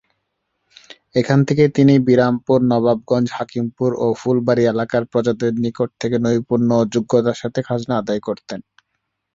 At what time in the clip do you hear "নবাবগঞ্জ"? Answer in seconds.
2.71-3.27